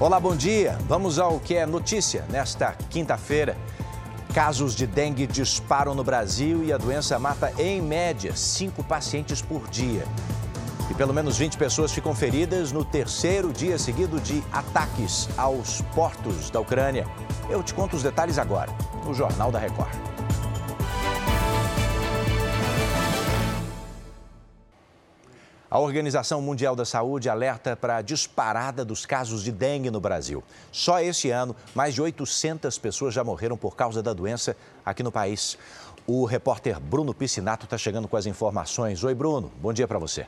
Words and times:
Olá, 0.00 0.18
bom 0.18 0.34
dia. 0.34 0.78
Vamos 0.88 1.18
ao 1.18 1.38
que 1.38 1.54
é 1.54 1.66
notícia 1.66 2.24
nesta 2.30 2.72
quinta-feira. 2.88 3.54
Casos 4.32 4.74
de 4.74 4.86
dengue 4.86 5.26
disparam 5.26 5.94
no 5.94 6.02
Brasil 6.02 6.64
e 6.64 6.72
a 6.72 6.78
doença 6.78 7.18
mata, 7.18 7.52
em 7.58 7.82
média, 7.82 8.34
cinco 8.34 8.82
pacientes 8.82 9.42
por 9.42 9.68
dia. 9.68 10.04
E 10.90 10.94
pelo 10.94 11.12
menos 11.12 11.36
20 11.36 11.58
pessoas 11.58 11.92
ficam 11.92 12.14
feridas 12.14 12.72
no 12.72 12.82
terceiro 12.82 13.52
dia 13.52 13.78
seguido 13.78 14.18
de 14.18 14.42
ataques 14.50 15.28
aos 15.36 15.82
portos 15.94 16.48
da 16.48 16.60
Ucrânia. 16.60 17.06
Eu 17.50 17.62
te 17.62 17.74
conto 17.74 17.94
os 17.94 18.02
detalhes 18.02 18.38
agora, 18.38 18.72
no 19.04 19.12
Jornal 19.12 19.52
da 19.52 19.58
Record. 19.58 19.94
A 25.70 25.78
Organização 25.78 26.42
Mundial 26.42 26.74
da 26.74 26.84
Saúde 26.84 27.28
alerta 27.28 27.76
para 27.76 27.98
a 27.98 28.02
disparada 28.02 28.84
dos 28.84 29.06
casos 29.06 29.44
de 29.44 29.52
dengue 29.52 29.88
no 29.88 30.00
Brasil. 30.00 30.42
Só 30.72 30.98
este 30.98 31.30
ano, 31.30 31.54
mais 31.76 31.94
de 31.94 32.02
800 32.02 32.76
pessoas 32.76 33.14
já 33.14 33.22
morreram 33.22 33.56
por 33.56 33.76
causa 33.76 34.02
da 34.02 34.12
doença 34.12 34.56
aqui 34.84 35.04
no 35.04 35.12
país. 35.12 35.56
O 36.08 36.24
repórter 36.24 36.80
Bruno 36.80 37.14
Piscinato 37.14 37.66
está 37.66 37.78
chegando 37.78 38.08
com 38.08 38.16
as 38.16 38.26
informações. 38.26 39.04
Oi, 39.04 39.14
Bruno, 39.14 39.52
bom 39.62 39.72
dia 39.72 39.86
para 39.86 40.00
você. 40.00 40.26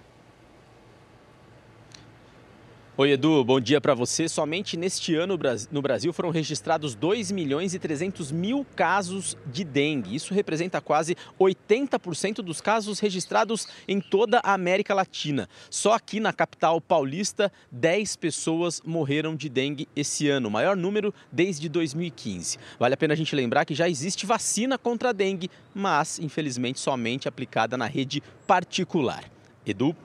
Oi, 2.95 3.13
Edu, 3.13 3.43
bom 3.43 3.59
dia 3.59 3.81
para 3.81 3.95
você. 3.95 4.29
Somente 4.29 4.77
neste 4.77 5.15
ano 5.15 5.39
no 5.71 5.81
Brasil 5.81 6.13
foram 6.13 6.29
registrados 6.29 6.95
2 6.95 7.33
milhões 7.33 7.73
e 7.73 7.79
300 7.79 8.31
mil 8.31 8.67
casos 8.77 9.35
de 9.47 9.65
dengue. 9.65 10.15
Isso 10.15 10.35
representa 10.35 10.79
quase 10.79 11.17
80% 11.41 12.43
dos 12.43 12.61
casos 12.61 12.99
registrados 12.99 13.67
em 13.89 13.99
toda 13.99 14.41
a 14.45 14.53
América 14.53 14.93
Latina. 14.93 15.49
Só 15.71 15.95
aqui 15.95 16.21
na 16.21 16.35
capital 16.35 16.83
paulista, 16.83 17.51
10 17.71 18.15
pessoas 18.17 18.83
morreram 18.85 19.35
de 19.35 19.49
dengue 19.49 19.89
esse 19.97 20.29
ano, 20.29 20.49
o 20.49 20.51
maior 20.51 20.77
número 20.77 21.15
desde 21.33 21.71
2015. 21.71 22.59
Vale 22.79 22.93
a 22.93 22.99
pena 22.99 23.15
a 23.15 23.17
gente 23.17 23.35
lembrar 23.35 23.65
que 23.65 23.75
já 23.75 23.89
existe 23.89 24.27
vacina 24.27 24.77
contra 24.77 25.09
a 25.09 25.13
dengue, 25.13 25.51
mas 25.75 26.19
infelizmente 26.19 26.79
somente 26.79 27.27
aplicada 27.27 27.75
na 27.75 27.87
rede 27.87 28.23
particular. 28.47 29.25
Edu? 29.65 29.97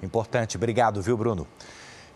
Importante, 0.00 0.56
obrigado, 0.56 1.02
viu, 1.02 1.16
Bruno? 1.16 1.48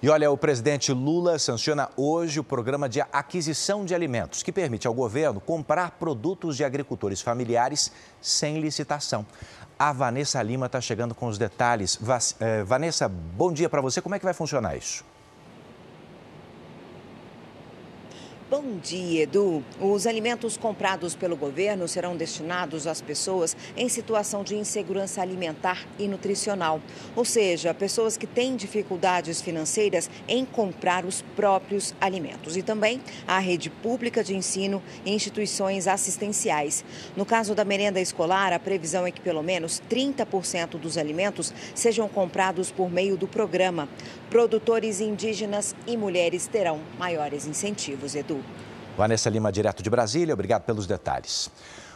E 0.03 0.09
olha, 0.09 0.31
o 0.31 0.37
presidente 0.37 0.93
Lula 0.93 1.39
sanciona 1.39 1.91
hoje 1.95 2.41
o 2.41 2.45
programa 2.45 2.89
de 2.89 3.03
aquisição 3.13 3.85
de 3.85 3.95
alimentos, 3.95 4.43
que 4.43 4.51
permite 4.51 4.87
ao 4.87 4.95
governo 4.95 5.43
comprar 5.43 5.91
produtos 5.91 6.57
de 6.57 6.65
agricultores 6.65 7.21
familiares 7.21 7.93
sem 8.19 8.61
licitação. 8.61 9.27
A 9.79 9.93
Vanessa 9.93 10.43
Lima 10.43 10.67
está 10.67 10.81
chegando 10.81 11.15
com 11.15 11.27
os 11.27 11.37
detalhes. 11.37 12.01
Eh, 12.41 12.65
Vanessa, 12.65 13.09
bom 13.09 13.53
dia 13.53 13.69
para 13.69 13.83
você. 13.83 14.01
Como 14.01 14.15
é 14.15 14.19
que 14.19 14.25
vai 14.25 14.33
funcionar 14.33 14.75
isso? 14.75 15.05
Bom 18.51 18.79
dia, 18.83 19.23
Edu. 19.23 19.65
Os 19.81 20.09
alimentos 20.09 20.57
comprados 20.57 21.15
pelo 21.15 21.37
governo 21.37 21.87
serão 21.87 22.17
destinados 22.17 22.85
às 22.85 23.01
pessoas 23.01 23.57
em 23.77 23.89
situação 23.89 24.43
de 24.43 24.57
insegurança 24.57 25.23
alimentar 25.23 25.87
e 25.97 26.09
nutricional, 26.09 26.81
ou 27.15 27.25
seja, 27.25 27.73
pessoas 27.73 28.17
que 28.17 28.27
têm 28.27 28.57
dificuldades 28.57 29.41
financeiras 29.41 30.11
em 30.27 30.45
comprar 30.45 31.05
os 31.05 31.23
próprios 31.37 31.95
alimentos, 32.01 32.57
e 32.57 32.63
também 32.63 33.01
à 33.25 33.39
rede 33.39 33.71
pública 33.71 34.25
de 34.25 34.35
ensino 34.35 34.83
e 35.07 35.13
instituições 35.15 35.87
assistenciais. 35.87 36.85
No 37.17 37.25
caso 37.25 37.55
da 37.55 37.65
merenda 37.65 38.01
escolar, 38.01 38.53
a 38.53 38.59
previsão 38.59 39.07
é 39.07 39.13
que 39.13 39.21
pelo 39.21 39.45
menos 39.45 39.81
30% 39.89 40.71
dos 40.71 40.99
alimentos 40.99 41.55
sejam 41.73 42.09
comprados 42.09 42.73
por 42.73 42.91
meio 42.91 43.17
do 43.17 43.29
programa. 43.29 43.89
Produtores 44.29 45.01
indígenas 45.01 45.73
e 45.87 45.97
mulheres 45.97 46.49
terão 46.49 46.81
maiores 46.99 47.47
incentivos, 47.47 48.17
Edu. 48.17 48.40
Vanessa 48.97 49.31
Lima, 49.31 49.51
direto 49.51 49.83
de 49.83 49.91
Brasília, 49.91 50.35
obrigado 50.35 50.63
pelos 50.63 50.87
detalhes. 50.87 51.51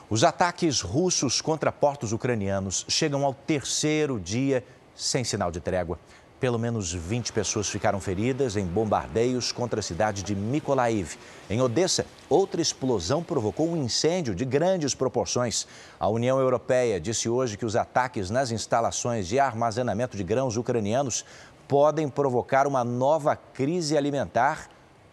Os 0.09 0.23
ataques 0.23 0.81
russos 0.81 1.41
contra 1.41 1.73
portos 1.73 2.13
ucranianos 2.13 2.85
chegam 2.89 3.25
ao 3.25 3.35
terceiro 3.35 4.21
dia 4.21 4.65
sem 4.95 5.25
sinal 5.25 5.51
de 5.51 5.61
trégua. 5.61 5.99
Pelo 6.39 6.59
menos 6.59 6.93
20 6.93 7.33
pessoas 7.33 7.69
ficaram 7.71 7.99
feridas 8.01 8.57
em 8.57 8.67
bombardeios 8.67 9.51
contra 9.51 9.81
a 9.81 9.83
cidade 9.83 10.23
de 10.23 10.35
Mykolaiv. 10.35 11.17
Em 11.49 11.61
Odessa, 11.63 12.05
outra 12.29 12.61
explosão 12.61 13.23
provocou 13.23 13.67
um 13.71 13.77
incêndio 13.77 14.35
de 14.35 14.45
grandes 14.45 14.95
proporções. 14.95 15.67
A 15.99 16.07
União 16.09 16.39
Europeia 16.39 17.01
disse 17.01 17.29
hoje 17.29 17.57
que 17.57 17.65
os 17.65 17.77
ataques 17.77 18.29
nas 18.29 18.51
instalações 18.51 19.27
de 19.27 19.39
armazenamento 19.39 20.17
de 20.17 20.25
grãos 20.25 20.57
ucranianos 20.57 21.25
podem 21.67 22.11
provocar 22.11 22.67
uma 22.67 22.85
nova 22.85 23.37
crise 23.37 23.97
alimentar 23.97 24.69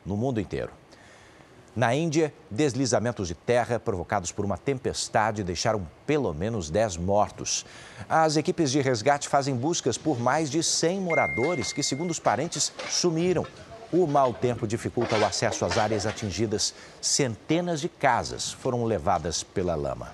no 0.06 0.18
mundo 0.18 0.42
inteiro. 0.42 0.81
Na 1.74 1.96
Índia, 1.96 2.34
deslizamentos 2.50 3.30
de 3.30 3.34
terra 3.34 3.80
provocados 3.80 4.30
por 4.32 4.44
uma 4.44 4.58
tempestade 4.58 5.42
deixaram 5.42 5.88
pelo 6.06 6.34
menos 6.34 6.70
10 6.70 6.98
mortos. 6.98 7.66
As 8.10 8.36
equipes 8.36 8.72
de 8.72 8.82
resgate 8.82 9.30
fazem 9.30 9.56
buscas 9.56 9.98
por 9.98 10.20
mais 10.20 10.50
de 10.52 10.62
100 10.62 11.00
moradores 11.00 11.72
que, 11.72 11.82
segundo 11.82 12.12
os 12.12 12.20
parentes, 12.20 12.74
sumiram. 12.90 13.48
O 13.92 14.06
mau 14.06 14.34
tempo 14.34 14.68
dificulta 14.68 15.18
o 15.18 15.26
acesso 15.26 15.64
às 15.64 15.78
áreas 15.78 16.06
atingidas. 16.06 16.74
Centenas 17.02 17.80
de 17.80 17.88
casas 17.88 18.52
foram 18.52 18.84
levadas 18.84 19.42
pela 19.42 19.76
lama. 19.76 20.14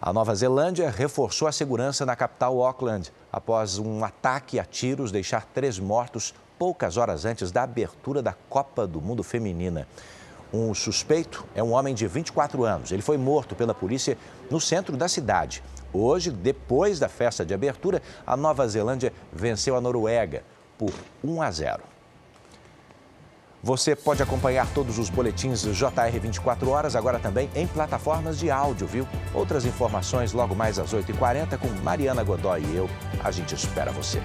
A 0.00 0.12
Nova 0.12 0.34
Zelândia 0.34 0.90
reforçou 0.90 1.46
a 1.48 1.52
segurança 1.52 2.06
na 2.06 2.16
capital 2.16 2.62
Auckland 2.62 3.12
após 3.30 3.78
um 3.78 4.02
ataque 4.02 4.58
a 4.58 4.64
tiros 4.64 5.12
deixar 5.12 5.44
três 5.44 5.78
mortos 5.78 6.34
poucas 6.58 6.96
horas 6.96 7.24
antes 7.24 7.50
da 7.50 7.62
abertura 7.62 8.22
da 8.22 8.34
Copa 8.48 8.86
do 8.86 9.00
Mundo 9.00 9.22
Feminina. 9.22 9.86
Um 10.52 10.72
suspeito 10.74 11.44
é 11.54 11.62
um 11.62 11.72
homem 11.72 11.94
de 11.94 12.06
24 12.06 12.64
anos. 12.64 12.92
Ele 12.92 13.02
foi 13.02 13.16
morto 13.16 13.54
pela 13.54 13.74
polícia 13.74 14.16
no 14.50 14.60
centro 14.60 14.96
da 14.96 15.08
cidade. 15.08 15.62
Hoje, 15.92 16.30
depois 16.30 16.98
da 16.98 17.08
festa 17.08 17.44
de 17.44 17.52
abertura, 17.52 18.00
a 18.26 18.36
Nova 18.36 18.66
Zelândia 18.68 19.12
venceu 19.32 19.76
a 19.76 19.80
Noruega 19.80 20.44
por 20.78 20.92
1 21.24 21.42
a 21.42 21.50
0. 21.50 21.82
Você 23.62 23.96
pode 23.96 24.22
acompanhar 24.22 24.72
todos 24.72 24.96
os 24.98 25.10
boletins 25.10 25.62
JR 25.62 26.20
24 26.20 26.70
horas, 26.70 26.94
agora 26.94 27.18
também 27.18 27.50
em 27.54 27.66
plataformas 27.66 28.38
de 28.38 28.48
áudio, 28.48 28.86
viu? 28.86 29.08
Outras 29.34 29.64
informações 29.64 30.32
logo 30.32 30.54
mais 30.54 30.78
às 30.78 30.94
8h40 30.94 31.58
com 31.58 31.68
Mariana 31.82 32.22
Godoy 32.22 32.62
e 32.62 32.76
eu. 32.76 32.88
A 33.24 33.32
gente 33.32 33.54
espera 33.56 33.90
você. 33.90 34.22